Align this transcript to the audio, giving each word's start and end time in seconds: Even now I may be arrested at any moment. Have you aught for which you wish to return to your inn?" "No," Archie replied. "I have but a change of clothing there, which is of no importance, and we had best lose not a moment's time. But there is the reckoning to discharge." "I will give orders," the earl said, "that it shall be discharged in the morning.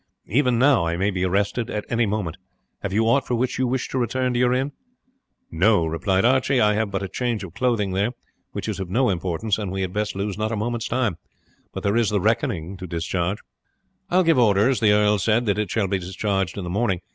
Even 0.25 0.57
now 0.57 0.83
I 0.87 0.97
may 0.97 1.11
be 1.11 1.23
arrested 1.23 1.69
at 1.69 1.85
any 1.87 2.07
moment. 2.07 2.37
Have 2.81 2.91
you 2.91 3.05
aught 3.05 3.27
for 3.27 3.35
which 3.35 3.59
you 3.59 3.67
wish 3.67 3.87
to 3.89 3.99
return 3.99 4.33
to 4.33 4.39
your 4.39 4.51
inn?" 4.51 4.71
"No," 5.51 5.83
Archie 5.83 5.91
replied. 5.91 6.25
"I 6.25 6.73
have 6.73 6.89
but 6.89 7.03
a 7.03 7.07
change 7.07 7.43
of 7.43 7.53
clothing 7.53 7.91
there, 7.91 8.09
which 8.51 8.67
is 8.67 8.79
of 8.79 8.89
no 8.89 9.11
importance, 9.11 9.59
and 9.59 9.71
we 9.71 9.81
had 9.81 9.93
best 9.93 10.15
lose 10.15 10.39
not 10.39 10.51
a 10.51 10.55
moment's 10.57 10.87
time. 10.87 11.17
But 11.71 11.83
there 11.83 11.95
is 11.97 12.09
the 12.09 12.19
reckoning 12.19 12.77
to 12.77 12.87
discharge." 12.87 13.41
"I 14.09 14.17
will 14.17 14.23
give 14.23 14.39
orders," 14.39 14.79
the 14.79 14.91
earl 14.91 15.19
said, 15.19 15.45
"that 15.45 15.59
it 15.59 15.69
shall 15.69 15.87
be 15.87 15.99
discharged 15.99 16.57
in 16.57 16.63
the 16.63 16.69
morning. 16.71 17.01